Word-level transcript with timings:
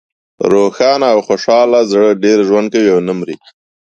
روښانه 0.51 1.07
او 1.13 1.19
خوشحاله 1.27 1.79
زړه 1.91 2.09
ډېر 2.23 2.37
ژوند 2.47 2.67
کوي 2.73 2.89
او 2.95 2.99
نه 3.07 3.13
مری. 3.19 3.35